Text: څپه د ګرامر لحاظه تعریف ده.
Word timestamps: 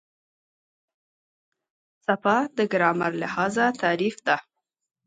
څپه 2.05 2.35
د 2.57 2.59
ګرامر 2.71 3.11
لحاظه 3.21 3.65
تعریف 3.81 4.15
ده. 4.27 4.37